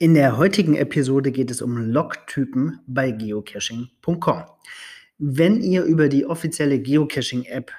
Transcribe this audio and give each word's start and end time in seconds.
In 0.00 0.14
der 0.14 0.38
heutigen 0.38 0.76
Episode 0.76 1.32
geht 1.32 1.50
es 1.50 1.60
um 1.60 1.76
Logtypen 1.76 2.80
bei 2.86 3.10
geocaching.com. 3.10 4.44
Wenn 5.18 5.60
ihr 5.60 5.82
über 5.82 6.08
die 6.08 6.24
offizielle 6.24 6.80
Geocaching-App 6.80 7.72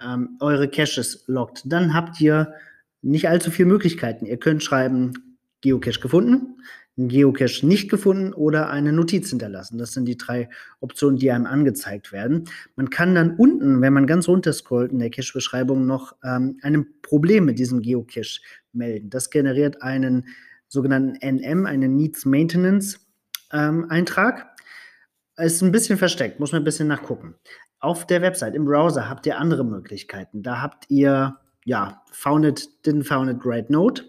ähm, 0.00 0.36
eure 0.40 0.68
Caches 0.68 1.24
loggt, 1.26 1.62
dann 1.66 1.94
habt 1.94 2.20
ihr 2.20 2.54
nicht 3.02 3.28
allzu 3.28 3.50
viele 3.50 3.68
Möglichkeiten. 3.68 4.26
Ihr 4.26 4.38
könnt 4.38 4.64
schreiben, 4.64 5.38
Geocache 5.60 6.00
gefunden, 6.00 6.62
ein 6.98 7.08
Geocache 7.08 7.66
nicht 7.66 7.88
gefunden 7.88 8.32
oder 8.32 8.68
eine 8.68 8.92
Notiz 8.92 9.30
hinterlassen. 9.30 9.78
Das 9.78 9.92
sind 9.92 10.06
die 10.06 10.18
drei 10.18 10.48
Optionen, 10.80 11.18
die 11.18 11.30
einem 11.30 11.46
angezeigt 11.46 12.12
werden. 12.12 12.44
Man 12.76 12.90
kann 12.90 13.14
dann 13.14 13.36
unten, 13.36 13.80
wenn 13.80 13.92
man 13.92 14.06
ganz 14.06 14.28
runter 14.28 14.52
scrollt 14.52 14.92
in 14.92 14.98
der 14.98 15.10
Cache-Beschreibung, 15.10 15.86
noch 15.86 16.16
ähm, 16.24 16.58
ein 16.62 16.86
Problem 17.02 17.44
mit 17.44 17.58
diesem 17.58 17.80
Geocache 17.80 18.40
melden. 18.72 19.10
Das 19.10 19.30
generiert 19.30 19.80
einen 19.82 20.26
sogenannten 20.68 21.16
NM, 21.24 21.66
einen 21.66 21.96
Needs 21.96 22.24
Maintenance 22.24 22.98
ähm, 23.52 23.86
Eintrag. 23.88 24.46
Ist 25.36 25.62
ein 25.62 25.72
bisschen 25.72 25.98
versteckt, 25.98 26.40
muss 26.40 26.52
man 26.52 26.62
ein 26.62 26.64
bisschen 26.64 26.88
nachgucken. 26.88 27.36
Auf 27.78 28.06
der 28.06 28.22
Website, 28.22 28.56
im 28.56 28.64
Browser 28.64 29.08
habt 29.08 29.24
ihr 29.24 29.38
andere 29.38 29.64
Möglichkeiten. 29.64 30.42
Da 30.42 30.60
habt 30.60 30.90
ihr, 30.90 31.36
ja, 31.64 32.02
founded, 32.10 32.68
didn't 32.84 33.04
found 33.04 33.30
it 33.30 33.38
right 33.44 33.70
note. 33.70 34.04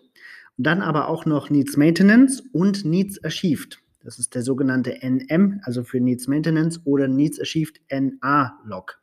Dann 0.62 0.81
aber 0.81 1.08
auch 1.08 1.26
noch 1.26 1.49
Needs 1.49 1.77
Maintenance 1.77 2.44
und 2.52 2.84
Needs 2.84 3.23
Achieved. 3.23 3.80
Das 4.04 4.20
ist 4.20 4.36
der 4.36 4.41
sogenannte 4.41 5.00
NM, 5.02 5.62
also 5.63 5.86
für 5.86 6.02
Needs 6.02 6.27
Maintenance 6.27 6.81
oder 6.84 7.08
Needs 7.08 7.40
Achieved 7.40 7.80
NA-Log. 7.90 9.00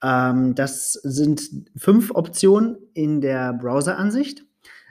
Ähm, 0.00 0.54
das 0.54 0.92
sind 0.92 1.50
fünf 1.76 2.12
Optionen 2.12 2.76
in 2.94 3.20
der 3.20 3.52
Browser-Ansicht. 3.54 4.44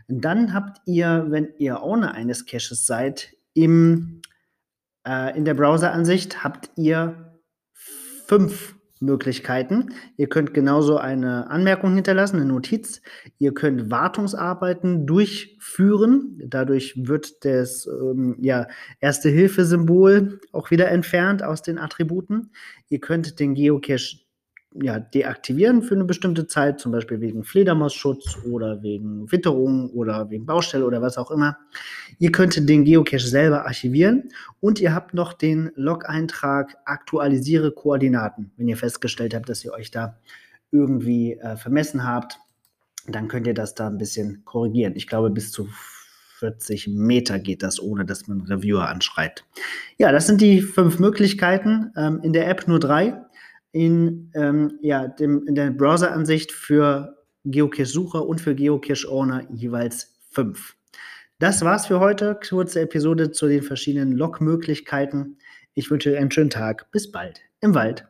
Dann 0.10 0.54
habt 0.54 0.82
ihr, 0.86 1.28
wenn 1.30 1.54
ihr 1.60 1.82
Owner 1.82 2.14
eines 2.14 2.46
Caches 2.46 2.86
seid, 2.86 3.34
im, 3.54 4.22
äh, 5.08 5.38
in 5.38 5.46
der 5.46 5.54
Browser-Ansicht 5.54 6.44
habt 6.44 6.72
ihr 6.76 7.40
fünf 8.28 8.76
Möglichkeiten. 9.06 9.94
Ihr 10.18 10.28
könnt 10.28 10.54
genauso 10.54 10.98
eine 10.98 11.50
Anmerkung 11.50 11.96
hinterlassen, 11.96 12.38
eine 12.38 12.46
Notiz. 12.46 13.02
Ihr 13.38 13.54
könnt 13.54 13.92
Wartungsarbeiten 13.92 15.06
durchführen. 15.06 16.42
Dadurch 16.46 16.94
wird 16.98 17.46
das 17.46 17.88
ähm, 17.88 18.36
ja, 18.40 18.68
Erste-Hilfe-Symbol 19.00 20.40
auch 20.52 20.72
wieder 20.72 20.90
entfernt 20.90 21.44
aus 21.44 21.62
den 21.62 21.78
Attributen. 21.78 22.52
Ihr 22.90 23.00
könnt 23.00 23.40
den 23.40 23.54
Geocache 23.54 24.25
ja, 24.82 25.00
deaktivieren 25.00 25.82
für 25.82 25.96
eine 25.96 26.04
bestimmte 26.04 26.48
Zeit, 26.48 26.80
zum 26.80 26.92
Beispiel 26.92 27.22
wegen 27.22 27.44
Fledermausschutz 27.44 28.38
oder 28.50 28.84
wegen 28.84 29.32
Witterung 29.32 29.90
oder 29.92 30.30
wegen 30.30 30.46
Baustelle 30.46 30.86
oder 30.86 31.02
was 31.02 31.18
auch 31.18 31.32
immer. 31.32 31.58
Ihr 32.20 32.32
könnt 32.32 32.68
den 32.68 32.84
Geocache 32.84 33.28
selber 33.28 33.66
archivieren 33.66 34.30
und 34.60 34.80
ihr 34.80 34.94
habt 34.94 35.14
noch 35.14 35.34
den 35.34 35.72
Log-Eintrag 35.76 36.78
aktualisiere 36.86 37.72
Koordinaten. 37.72 38.52
Wenn 38.58 38.68
ihr 38.68 38.78
festgestellt 38.78 39.34
habt, 39.34 39.50
dass 39.50 39.64
ihr 39.64 39.74
euch 39.74 39.92
da 39.92 40.18
irgendwie 40.72 41.34
äh, 41.34 41.56
vermessen 41.56 42.06
habt, 42.06 42.40
dann 43.08 43.28
könnt 43.28 43.48
ihr 43.48 43.54
das 43.54 43.76
da 43.76 43.88
ein 43.88 43.98
bisschen 43.98 44.44
korrigieren. 44.46 44.94
Ich 44.96 45.08
glaube, 45.08 45.30
bis 45.30 45.52
zu 45.52 45.70
40 46.40 46.88
Meter 46.88 47.40
geht 47.40 47.64
das, 47.64 47.80
ohne 47.80 48.06
dass 48.06 48.28
man 48.28 48.42
Reviewer 48.42 48.90
anschreibt. 48.90 49.46
Ja, 49.98 50.12
das 50.12 50.28
sind 50.28 50.42
die 50.42 50.62
fünf 50.62 51.00
Möglichkeiten. 51.00 51.94
Ähm, 51.96 52.20
in 52.24 52.34
der 52.34 52.50
App 52.50 52.68
nur 52.68 52.80
drei 52.80 53.25
in, 53.76 54.32
ähm, 54.36 54.80
ja, 54.82 55.06
dem, 55.06 55.46
in 55.48 55.54
der 55.54 55.70
Browser-Ansicht 55.70 56.54
für 56.54 57.18
Geocache-Sucher 57.44 58.26
und 58.26 58.40
für 58.40 58.56
Geocache-Owner 58.56 59.48
jeweils 59.52 60.16
fünf. 60.32 60.78
Das 61.40 61.62
war's 61.62 61.88
für 61.88 62.00
heute. 62.00 62.40
Kurze 62.48 62.80
Episode 62.80 63.32
zu 63.32 63.48
den 63.48 63.64
verschiedenen 63.64 64.14
Log-Möglichkeiten. 64.14 65.40
Ich 65.74 65.92
wünsche 65.92 66.18
einen 66.18 66.32
schönen 66.32 66.50
Tag. 66.50 66.90
Bis 66.92 67.12
bald 67.12 67.42
im 67.60 67.76
Wald. 67.76 68.06